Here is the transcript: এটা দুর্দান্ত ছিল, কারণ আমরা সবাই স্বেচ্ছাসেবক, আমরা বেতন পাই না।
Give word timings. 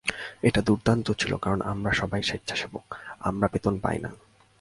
এটা 0.43 0.61
দুর্দান্ত 0.61 1.07
ছিল, 1.11 1.31
কারণ 1.35 1.59
আমরা 1.61 1.91
সবাই 1.91 2.21
স্বেচ্ছাসেবক, 2.23 2.85
আমরা 3.19 3.47
বেতন 3.47 3.75
পাই 3.79 3.97
না। 3.99 4.09